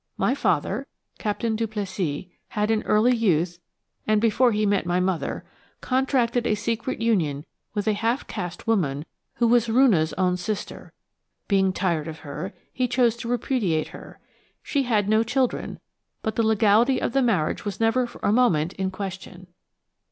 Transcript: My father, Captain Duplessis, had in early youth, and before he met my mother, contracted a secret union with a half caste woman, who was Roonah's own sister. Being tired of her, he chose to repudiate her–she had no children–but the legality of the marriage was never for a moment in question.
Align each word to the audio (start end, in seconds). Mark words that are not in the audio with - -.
My 0.17 0.33
father, 0.33 0.87
Captain 1.19 1.55
Duplessis, 1.55 2.25
had 2.47 2.71
in 2.71 2.81
early 2.87 3.15
youth, 3.15 3.59
and 4.07 4.19
before 4.19 4.51
he 4.51 4.65
met 4.65 4.87
my 4.87 4.99
mother, 4.99 5.45
contracted 5.79 6.47
a 6.47 6.55
secret 6.55 6.99
union 6.99 7.45
with 7.75 7.85
a 7.87 7.93
half 7.93 8.25
caste 8.25 8.65
woman, 8.65 9.05
who 9.35 9.47
was 9.47 9.67
Roonah's 9.69 10.13
own 10.13 10.37
sister. 10.37 10.91
Being 11.47 11.71
tired 11.71 12.07
of 12.07 12.21
her, 12.25 12.51
he 12.73 12.87
chose 12.87 13.15
to 13.17 13.27
repudiate 13.27 13.89
her–she 13.89 14.81
had 14.81 15.07
no 15.07 15.21
children–but 15.21 16.35
the 16.35 16.41
legality 16.47 16.99
of 16.99 17.11
the 17.13 17.21
marriage 17.21 17.63
was 17.63 17.79
never 17.79 18.07
for 18.07 18.21
a 18.23 18.31
moment 18.31 18.73
in 18.73 18.89
question. 18.89 19.45